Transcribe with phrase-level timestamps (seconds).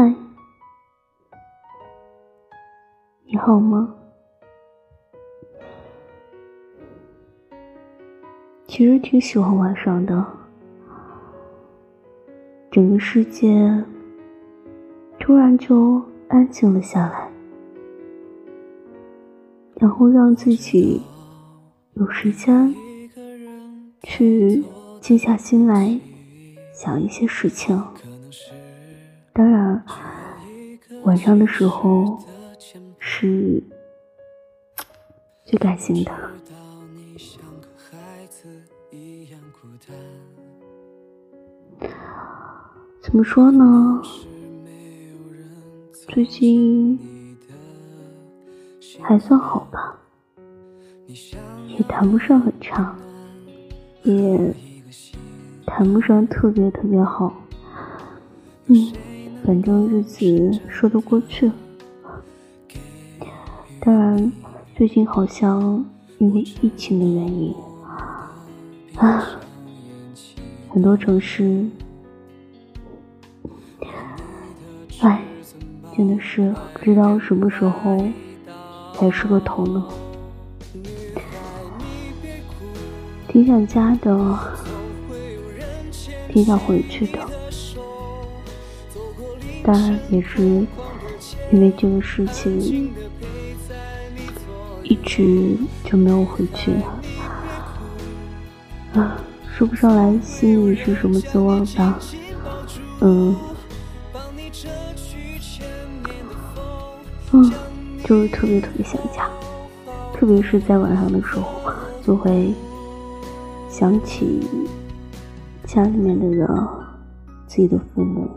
[0.00, 0.14] 嗨，
[3.24, 3.92] 你好吗？
[8.68, 10.24] 其实挺喜欢晚上的，
[12.70, 13.84] 整个世界
[15.18, 17.28] 突然就安静了下来，
[19.80, 21.02] 然后让自己
[21.94, 22.72] 有时间
[24.04, 24.64] 去
[25.00, 25.98] 静下心来
[26.72, 27.82] 想一些事情。
[29.38, 29.84] 当然，
[31.04, 32.18] 晚上的时候
[32.98, 33.62] 是
[35.44, 36.12] 最感性的。
[43.00, 44.02] 怎么说呢？
[46.08, 46.98] 最近
[49.00, 49.96] 还算好吧，
[51.68, 52.92] 也谈不上很差，
[54.02, 54.52] 也
[55.64, 57.32] 谈不上特别特别好。
[58.66, 58.92] 嗯。
[59.48, 61.50] 反正日子说得过去，
[63.80, 64.30] 当然，
[64.76, 65.82] 最近好像
[66.18, 67.54] 因为疫情的原因，
[68.96, 69.26] 啊，
[70.68, 71.64] 很多城市，
[75.00, 75.22] 唉，
[75.96, 78.06] 真的是不知道什么时候
[78.92, 79.88] 才是个头呢。
[83.28, 84.38] 挺想家的，
[86.28, 87.37] 挺想回去的。
[89.70, 90.42] 但也是
[91.52, 92.90] 因为这个事情，
[94.82, 95.54] 一直
[95.84, 96.72] 就没有回去。
[98.94, 99.20] 啊，
[99.54, 101.98] 说不上来心里是什么滋味吧。
[103.00, 103.36] 嗯，
[107.32, 107.52] 嗯，
[108.06, 109.28] 就是特别特别想家，
[110.14, 111.70] 特别是在晚上的时候，
[112.06, 112.54] 就会
[113.68, 114.40] 想起
[115.66, 116.48] 家里面的人，
[117.46, 118.30] 自己的父母。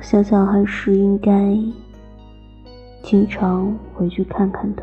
[0.00, 1.56] 想想还是应该
[3.02, 4.82] 经常回去看看的，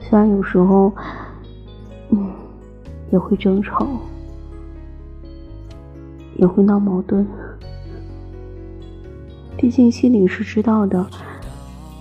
[0.00, 0.92] 虽然有时候，
[2.10, 2.30] 嗯，
[3.10, 3.86] 也会争吵，
[6.36, 7.26] 也会闹矛盾，
[9.56, 11.06] 毕竟心里是知道的，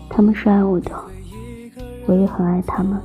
[0.09, 0.91] 他们是爱我的，
[2.07, 2.99] 我也很爱他们。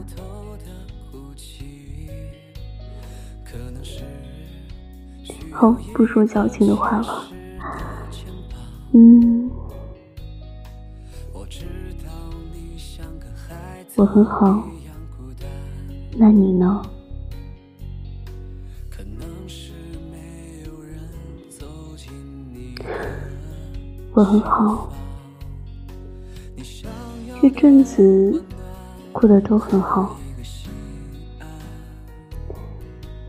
[5.52, 7.24] 好，不说矫情的话了。
[8.92, 9.48] 嗯，
[13.94, 14.68] 我很好，
[16.16, 16.82] 那你呢？
[24.12, 24.92] 我很好，
[27.40, 28.42] 这阵子
[29.12, 30.18] 过得都很好，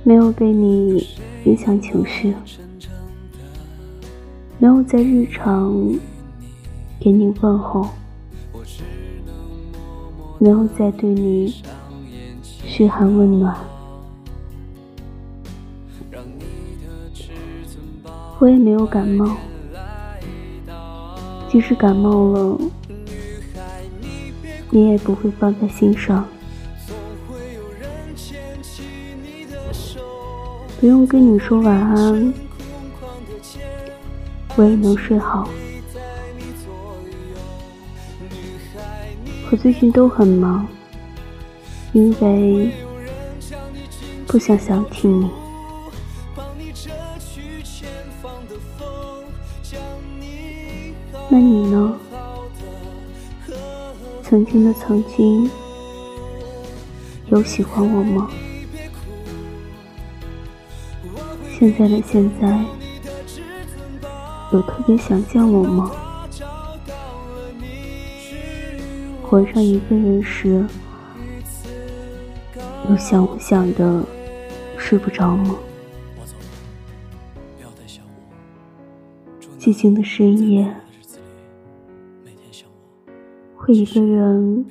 [0.03, 1.07] 没有被你
[1.45, 2.35] 影响情绪。
[4.61, 5.73] 没有在日常
[6.99, 7.89] 给你问候，
[10.37, 11.51] 没有在对你
[12.67, 13.57] 嘘寒问暖，
[18.37, 19.35] 我也没有感冒，
[21.49, 22.59] 即使感冒了，
[24.69, 26.23] 你也不会放在心上，
[30.79, 32.31] 不用跟你说晚安。
[34.57, 35.49] 我也能睡好。
[39.49, 40.67] 我最近都很忙，
[41.93, 42.71] 因为
[44.27, 45.29] 不想想起你。
[51.29, 51.97] 那你呢？
[54.23, 55.49] 曾经的曾经，
[57.27, 58.29] 有喜欢我吗？
[61.57, 62.80] 现在的现在。
[64.53, 65.91] 有特别想见我吗？
[69.31, 70.65] 晚上一个人时，
[72.89, 74.03] 有想我想的
[74.77, 75.55] 睡不着吗？
[79.57, 80.75] 寂静的深夜，
[83.55, 84.65] 会一个人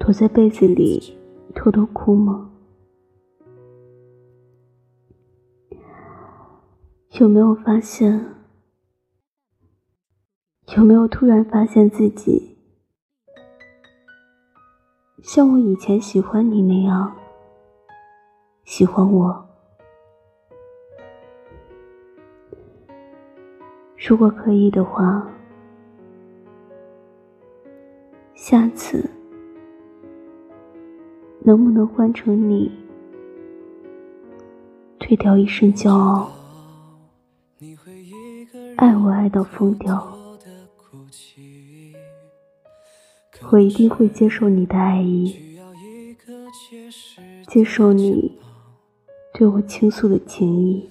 [0.00, 1.16] 躲在被子里
[1.54, 2.50] 偷偷哭吗？
[7.20, 8.34] 有没有发现？
[10.76, 12.56] 有没有突然发现自己
[15.22, 17.14] 像我以前喜欢你那样
[18.64, 19.46] 喜欢我？
[23.96, 25.30] 如果可以的话，
[28.34, 29.08] 下次
[31.40, 32.72] 能不能换成你
[34.98, 36.32] 退掉一身骄傲？
[38.76, 40.04] 爱我爱到疯掉，
[43.50, 45.36] 我一定会接受你的爱意，
[47.46, 48.36] 接受你
[49.32, 50.88] 对我倾诉的情谊。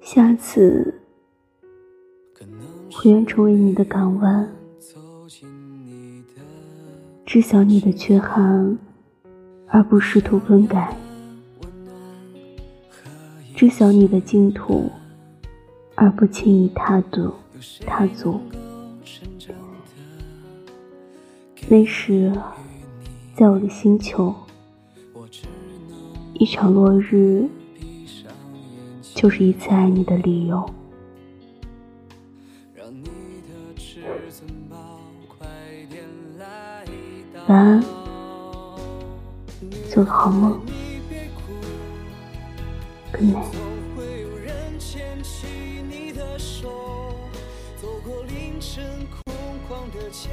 [0.00, 0.94] 下次，
[2.96, 4.48] 我愿成为你的港湾，
[7.26, 8.78] 知晓你的缺憾，
[9.66, 10.94] 而不试图更改；
[13.54, 14.90] 知晓你的净土，
[16.04, 17.32] 而不轻易踏足。
[17.86, 18.38] 踏足。
[21.66, 22.30] 那时，
[23.34, 24.34] 在我的星球，
[26.34, 27.48] 一场落日。
[29.14, 30.68] 就是一次爱你的理由。
[37.46, 37.82] 晚安，
[39.90, 40.60] 做个好梦。
[43.12, 43.73] Good night。
[49.90, 50.30] 的街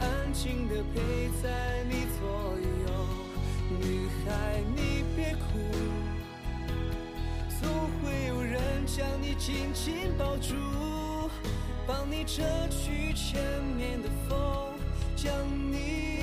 [0.00, 2.26] 安静的陪在你左
[2.86, 3.26] 右。
[3.80, 5.58] 女孩你别哭
[7.60, 7.68] 总
[8.00, 10.54] 会有人将你紧紧抱住
[11.86, 13.42] 帮你遮去前
[13.76, 14.38] 面的风
[15.16, 15.32] 将
[15.70, 16.15] 你